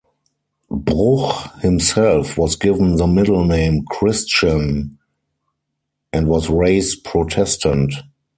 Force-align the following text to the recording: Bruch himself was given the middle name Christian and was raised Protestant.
Bruch 0.71 1.31
himself 1.61 2.35
was 2.35 2.55
given 2.55 2.95
the 2.95 3.05
middle 3.05 3.45
name 3.45 3.85
Christian 3.87 4.97
and 6.11 6.27
was 6.27 6.49
raised 6.49 7.03
Protestant. 7.03 7.93